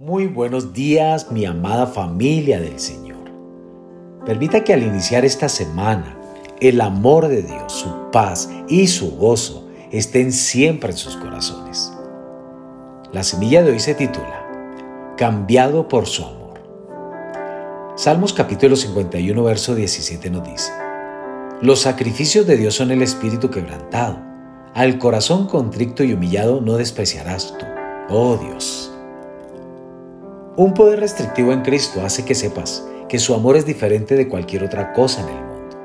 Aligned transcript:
Muy 0.00 0.28
buenos 0.28 0.72
días, 0.72 1.32
mi 1.32 1.44
amada 1.44 1.88
familia 1.88 2.60
del 2.60 2.78
Señor. 2.78 3.18
Permita 4.24 4.62
que 4.62 4.72
al 4.72 4.84
iniciar 4.84 5.24
esta 5.24 5.48
semana, 5.48 6.16
el 6.60 6.80
amor 6.80 7.26
de 7.26 7.42
Dios, 7.42 7.72
su 7.72 8.08
paz 8.12 8.48
y 8.68 8.86
su 8.86 9.16
gozo 9.16 9.68
estén 9.90 10.30
siempre 10.30 10.92
en 10.92 10.96
sus 10.96 11.16
corazones. 11.16 11.92
La 13.12 13.24
semilla 13.24 13.64
de 13.64 13.72
hoy 13.72 13.80
se 13.80 13.96
titula 13.96 14.46
Cambiado 15.16 15.88
por 15.88 16.06
su 16.06 16.24
amor. 16.24 16.60
Salmos 17.96 18.32
capítulo 18.32 18.76
51, 18.76 19.42
verso 19.42 19.74
17 19.74 20.30
nos 20.30 20.44
dice, 20.44 20.70
Los 21.60 21.80
sacrificios 21.80 22.46
de 22.46 22.56
Dios 22.56 22.74
son 22.74 22.92
el 22.92 23.02
espíritu 23.02 23.50
quebrantado. 23.50 24.16
Al 24.74 24.98
corazón 24.98 25.48
contrito 25.48 26.04
y 26.04 26.12
humillado 26.12 26.60
no 26.60 26.76
despreciarás 26.76 27.58
tú, 27.58 27.66
oh 28.10 28.36
Dios. 28.36 28.92
Un 30.58 30.74
poder 30.74 30.98
restrictivo 30.98 31.52
en 31.52 31.62
Cristo 31.62 32.02
hace 32.02 32.24
que 32.24 32.34
sepas 32.34 32.84
que 33.08 33.20
su 33.20 33.32
amor 33.32 33.56
es 33.56 33.64
diferente 33.64 34.16
de 34.16 34.26
cualquier 34.26 34.64
otra 34.64 34.92
cosa 34.92 35.20
en 35.22 35.28
el 35.28 35.44
mundo. 35.44 35.78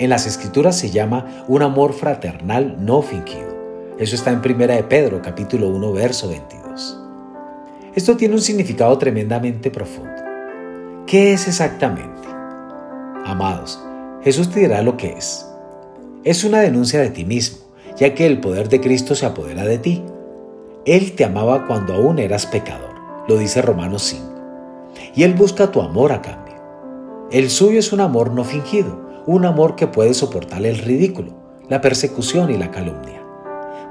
En 0.00 0.10
las 0.10 0.26
escrituras 0.26 0.76
se 0.76 0.90
llama 0.90 1.44
un 1.46 1.62
amor 1.62 1.92
fraternal 1.92 2.84
no 2.84 3.02
fingido. 3.02 3.94
Eso 3.96 4.16
está 4.16 4.32
en 4.32 4.40
1 4.40 4.66
de 4.66 4.82
Pedro 4.82 5.22
capítulo 5.22 5.68
1 5.68 5.92
verso 5.92 6.28
22. 6.28 7.00
Esto 7.94 8.16
tiene 8.16 8.34
un 8.34 8.40
significado 8.40 8.98
tremendamente 8.98 9.70
profundo. 9.70 10.24
¿Qué 11.06 11.32
es 11.32 11.46
exactamente? 11.46 12.26
Amados, 13.26 13.80
Jesús 14.24 14.50
te 14.50 14.58
dirá 14.58 14.82
lo 14.82 14.96
que 14.96 15.12
es. 15.12 15.46
Es 16.24 16.42
una 16.42 16.58
denuncia 16.58 17.00
de 17.00 17.10
ti 17.10 17.24
mismo, 17.24 17.58
ya 17.96 18.12
que 18.12 18.26
el 18.26 18.40
poder 18.40 18.68
de 18.68 18.80
Cristo 18.80 19.14
se 19.14 19.24
apodera 19.24 19.64
de 19.64 19.78
ti. 19.78 20.02
Él 20.84 21.12
te 21.12 21.24
amaba 21.24 21.68
cuando 21.68 21.94
aún 21.94 22.18
eras 22.18 22.44
pecador 22.44 22.87
lo 23.28 23.36
dice 23.36 23.62
Romanos 23.62 24.02
5. 24.04 24.24
Y 25.14 25.22
Él 25.22 25.34
busca 25.34 25.70
tu 25.70 25.80
amor 25.80 26.12
a 26.12 26.22
cambio. 26.22 26.56
El 27.30 27.50
suyo 27.50 27.78
es 27.78 27.92
un 27.92 28.00
amor 28.00 28.32
no 28.32 28.42
fingido, 28.42 29.22
un 29.26 29.44
amor 29.44 29.76
que 29.76 29.86
puede 29.86 30.14
soportar 30.14 30.64
el 30.64 30.78
ridículo, 30.78 31.34
la 31.68 31.82
persecución 31.82 32.50
y 32.50 32.56
la 32.56 32.70
calumnia. 32.70 33.22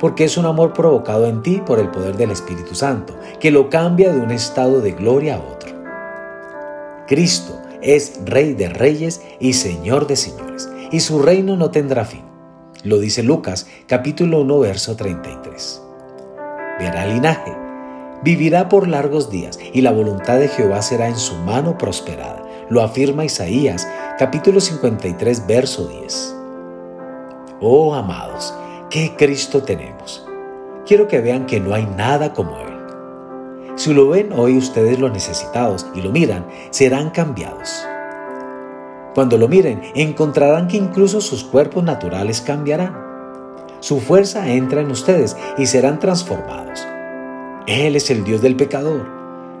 Porque 0.00 0.24
es 0.24 0.38
un 0.38 0.46
amor 0.46 0.72
provocado 0.72 1.26
en 1.26 1.42
ti 1.42 1.62
por 1.64 1.78
el 1.78 1.90
poder 1.90 2.16
del 2.16 2.30
Espíritu 2.30 2.74
Santo, 2.74 3.14
que 3.38 3.50
lo 3.50 3.68
cambia 3.68 4.12
de 4.12 4.20
un 4.20 4.30
estado 4.30 4.80
de 4.80 4.92
gloria 4.92 5.36
a 5.36 5.38
otro. 5.38 5.76
Cristo 7.06 7.60
es 7.82 8.18
Rey 8.24 8.54
de 8.54 8.70
reyes 8.70 9.20
y 9.38 9.52
Señor 9.52 10.06
de 10.06 10.16
señores, 10.16 10.68
y 10.90 11.00
su 11.00 11.20
reino 11.20 11.56
no 11.56 11.70
tendrá 11.70 12.04
fin. 12.04 12.24
Lo 12.84 12.98
dice 12.98 13.22
Lucas 13.22 13.66
capítulo 13.86 14.40
1 14.40 14.58
verso 14.60 14.96
33. 14.96 15.82
Verá 16.78 17.06
linaje, 17.06 17.65
Vivirá 18.26 18.68
por 18.68 18.88
largos 18.88 19.30
días 19.30 19.56
y 19.72 19.82
la 19.82 19.92
voluntad 19.92 20.40
de 20.40 20.48
Jehová 20.48 20.82
será 20.82 21.06
en 21.06 21.16
su 21.16 21.36
mano 21.36 21.78
prosperada. 21.78 22.42
Lo 22.68 22.82
afirma 22.82 23.24
Isaías 23.24 23.86
capítulo 24.18 24.60
53 24.60 25.46
verso 25.46 25.86
10. 25.86 26.34
Oh 27.60 27.94
amados, 27.94 28.52
qué 28.90 29.14
Cristo 29.16 29.62
tenemos. 29.62 30.26
Quiero 30.84 31.06
que 31.06 31.20
vean 31.20 31.46
que 31.46 31.60
no 31.60 31.72
hay 31.72 31.86
nada 31.86 32.32
como 32.32 32.58
Él. 32.58 33.76
Si 33.76 33.94
lo 33.94 34.08
ven 34.08 34.32
hoy 34.32 34.58
ustedes 34.58 34.98
los 34.98 35.12
necesitados 35.12 35.86
y 35.94 36.02
lo 36.02 36.10
miran, 36.10 36.48
serán 36.70 37.10
cambiados. 37.10 37.86
Cuando 39.14 39.38
lo 39.38 39.46
miren, 39.46 39.82
encontrarán 39.94 40.66
que 40.66 40.78
incluso 40.78 41.20
sus 41.20 41.44
cuerpos 41.44 41.84
naturales 41.84 42.40
cambiarán. 42.40 42.92
Su 43.78 44.00
fuerza 44.00 44.48
entra 44.48 44.80
en 44.80 44.90
ustedes 44.90 45.36
y 45.56 45.66
serán 45.66 46.00
transformados. 46.00 46.84
Él 47.66 47.96
es 47.96 48.10
el 48.10 48.22
Dios 48.22 48.42
del 48.42 48.54
pecador. 48.54 49.04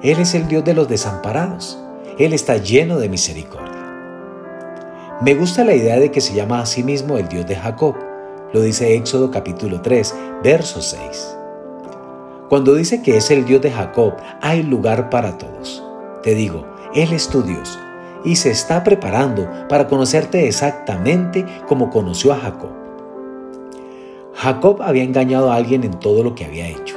Él 0.00 0.20
es 0.20 0.36
el 0.36 0.46
Dios 0.46 0.64
de 0.64 0.74
los 0.74 0.88
desamparados. 0.88 1.76
Él 2.18 2.32
está 2.32 2.56
lleno 2.56 2.98
de 2.98 3.08
misericordia. 3.08 3.66
Me 5.22 5.34
gusta 5.34 5.64
la 5.64 5.74
idea 5.74 5.98
de 5.98 6.12
que 6.12 6.20
se 6.20 6.32
llama 6.32 6.60
a 6.60 6.66
sí 6.66 6.84
mismo 6.84 7.18
el 7.18 7.26
Dios 7.26 7.48
de 7.48 7.56
Jacob. 7.56 7.96
Lo 8.52 8.60
dice 8.60 8.94
Éxodo 8.94 9.32
capítulo 9.32 9.80
3, 9.80 10.14
verso 10.44 10.82
6. 10.82 11.36
Cuando 12.48 12.76
dice 12.76 13.02
que 13.02 13.16
es 13.16 13.28
el 13.32 13.44
Dios 13.44 13.60
de 13.60 13.72
Jacob, 13.72 14.14
hay 14.40 14.62
lugar 14.62 15.10
para 15.10 15.36
todos. 15.36 15.82
Te 16.22 16.36
digo, 16.36 16.64
Él 16.94 17.12
es 17.12 17.28
tu 17.28 17.42
Dios 17.42 17.76
y 18.24 18.36
se 18.36 18.52
está 18.52 18.84
preparando 18.84 19.50
para 19.68 19.88
conocerte 19.88 20.46
exactamente 20.46 21.44
como 21.66 21.90
conoció 21.90 22.32
a 22.32 22.36
Jacob. 22.36 22.70
Jacob 24.32 24.80
había 24.82 25.02
engañado 25.02 25.50
a 25.50 25.56
alguien 25.56 25.82
en 25.82 25.98
todo 25.98 26.22
lo 26.22 26.36
que 26.36 26.44
había 26.44 26.68
hecho 26.68 26.95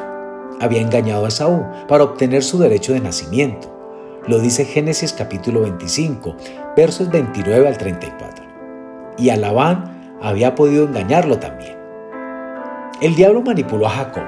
había 0.59 0.81
engañado 0.81 1.25
a 1.25 1.29
Esaú 1.29 1.65
para 1.87 2.03
obtener 2.03 2.43
su 2.43 2.59
derecho 2.59 2.93
de 2.93 2.99
nacimiento. 2.99 3.75
Lo 4.27 4.39
dice 4.39 4.65
Génesis 4.65 5.13
capítulo 5.13 5.61
25, 5.61 6.35
versos 6.75 7.09
29 7.09 7.67
al 7.67 7.77
34. 7.77 8.45
Y 9.17 9.29
a 9.29 9.37
Labán 9.37 10.17
había 10.21 10.55
podido 10.55 10.85
engañarlo 10.85 11.39
también. 11.39 11.77
El 13.01 13.15
diablo 13.15 13.41
manipuló 13.41 13.87
a 13.87 13.91
Jacob, 13.91 14.23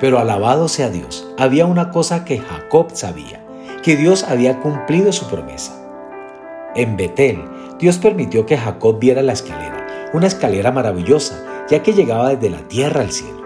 pero 0.00 0.18
alabado 0.18 0.68
sea 0.68 0.90
Dios, 0.90 1.28
había 1.38 1.66
una 1.66 1.90
cosa 1.90 2.24
que 2.24 2.38
Jacob 2.38 2.88
sabía, 2.92 3.40
que 3.82 3.96
Dios 3.96 4.24
había 4.24 4.58
cumplido 4.60 5.12
su 5.12 5.28
promesa. 5.28 5.72
En 6.74 6.96
Betel, 6.96 7.44
Dios 7.78 7.98
permitió 7.98 8.46
que 8.46 8.56
Jacob 8.56 8.98
viera 8.98 9.22
la 9.22 9.32
escalera, 9.32 9.86
una 10.12 10.26
escalera 10.26 10.72
maravillosa, 10.72 11.66
ya 11.68 11.82
que 11.82 11.92
llegaba 11.92 12.30
desde 12.30 12.50
la 12.50 12.66
tierra 12.68 13.00
al 13.00 13.12
cielo 13.12 13.39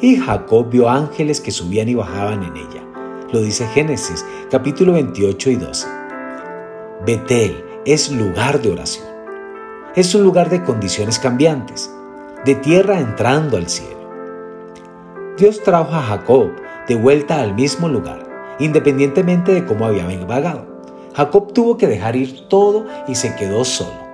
y 0.00 0.16
Jacob 0.16 0.70
vio 0.70 0.88
ángeles 0.88 1.40
que 1.40 1.50
subían 1.50 1.88
y 1.88 1.94
bajaban 1.94 2.42
en 2.42 2.56
ella. 2.56 2.82
Lo 3.32 3.40
dice 3.40 3.66
Génesis 3.68 4.24
capítulo 4.50 4.92
28 4.92 5.50
y 5.50 5.56
12. 5.56 5.88
Betel 7.04 7.64
es 7.84 8.10
lugar 8.10 8.60
de 8.60 8.72
oración. 8.72 9.06
Es 9.94 10.14
un 10.14 10.22
lugar 10.22 10.50
de 10.50 10.62
condiciones 10.62 11.18
cambiantes, 11.18 11.90
de 12.44 12.54
tierra 12.54 13.00
entrando 13.00 13.56
al 13.56 13.68
cielo. 13.68 13.98
Dios 15.36 15.62
trajo 15.62 15.94
a 15.94 16.02
Jacob 16.02 16.50
de 16.86 16.94
vuelta 16.94 17.40
al 17.40 17.54
mismo 17.54 17.88
lugar, 17.88 18.26
independientemente 18.58 19.52
de 19.52 19.64
cómo 19.66 19.86
había 19.86 20.06
vagado. 20.26 20.66
Jacob 21.14 21.52
tuvo 21.52 21.76
que 21.76 21.86
dejar 21.86 22.16
ir 22.16 22.48
todo 22.48 22.86
y 23.08 23.14
se 23.14 23.34
quedó 23.34 23.64
solo. 23.64 24.08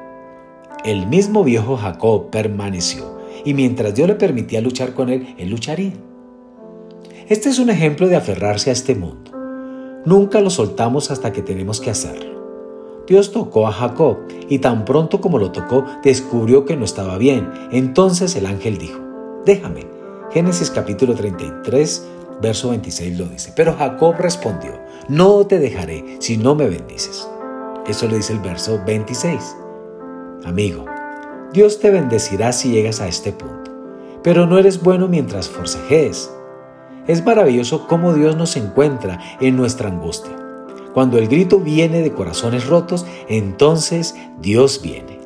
El 0.85 1.07
mismo 1.07 1.45
viejo 1.45 1.77
Jacob 1.77 2.31
permaneció 2.31 3.14
y 3.45 3.55
mientras 3.55 3.95
Dios 3.95 4.09
le 4.09 4.15
permitía 4.15 4.61
luchar 4.61 4.95
con 4.95 5.11
él, 5.11 5.35
él 5.39 5.51
lucharía. 5.51 5.93
Este 7.29 7.49
es 7.49 7.59
un 7.59 7.71
ejemplo 7.71 8.09
de 8.09 8.17
aferrarse 8.17 8.71
a 8.71 8.75
este 8.75 8.95
mundo. 8.95 9.33
Nunca 10.05 10.41
lo 10.41 10.51
soltamos 10.51 11.11
hasta 11.11 11.33
que 11.33 11.41
tenemos 11.41 11.81
que 11.81 11.91
hacerlo. 11.91 12.35
Dios 13.07 13.33
tocó 13.33 13.67
a 13.67 13.73
Jacob 13.73 14.19
y 14.49 14.59
tan 14.59 14.85
pronto 14.85 15.21
como 15.21 15.39
lo 15.39 15.53
tocó 15.53 15.85
descubrió 16.03 16.65
que 16.65 16.77
no 16.77 16.85
estaba 16.85 17.19
bien. 17.19 17.51
Entonces 17.71 18.37
el 18.37 18.47
ángel 18.47 18.79
dijo, 18.79 19.01
déjame. 19.45 19.87
Génesis 20.33 20.71
capítulo 20.71 21.15
33, 21.15 22.07
verso 22.43 22.71
26 22.71 23.19
lo 23.19 23.27
dice. 23.27 23.53
Pero 23.55 23.75
Jacob 23.77 24.17
respondió, 24.19 24.73
no 25.09 25.47
te 25.47 25.59
dejaré 25.59 26.17
si 26.19 26.37
no 26.37 26.55
me 26.55 26.69
bendices. 26.69 27.29
Eso 27.87 28.09
lo 28.09 28.17
dice 28.17 28.33
el 28.33 28.41
verso 28.41 28.81
26. 28.85 29.57
Amigo, 30.45 30.85
Dios 31.55 31.79
te 31.79 31.89
bendecirá 31.93 32.53
si 32.53 32.73
llegas 32.73 33.01
a 33.01 33.07
este 33.07 33.31
punto, 33.31 33.71
pero 34.25 34.45
no 34.45 34.59
eres 34.59 34.83
bueno 34.83 35.07
mientras 35.07 35.49
forcejees. 35.49 36.29
Es 37.07 37.25
maravilloso 37.25 37.87
cómo 37.87 38.13
Dios 38.13 38.37
nos 38.37 38.57
encuentra 38.57 39.21
en 39.41 39.57
nuestra 39.57 39.89
angustia. 39.89 40.33
Cuando 40.95 41.17
el 41.17 41.29
grito 41.29 41.61
viene 41.61 42.03
de 42.03 42.11
corazones 42.11 42.67
rotos, 42.67 43.07
entonces 43.29 44.17
Dios 44.41 44.81
viene. 44.83 45.21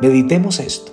Meditemos 0.00 0.58
esto. 0.58 0.92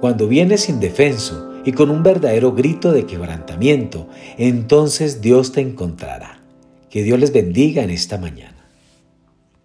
Cuando 0.00 0.26
vienes 0.26 0.68
indefenso 0.68 1.52
y 1.64 1.70
con 1.70 1.90
un 1.90 2.02
verdadero 2.02 2.52
grito 2.52 2.90
de 2.90 3.06
quebrantamiento, 3.06 4.08
entonces 4.38 5.20
Dios 5.20 5.52
te 5.52 5.60
encontrará. 5.60 6.40
Que 6.90 7.04
Dios 7.04 7.20
les 7.20 7.32
bendiga 7.32 7.84
en 7.84 7.90
esta 7.90 8.18
mañana. 8.18 8.55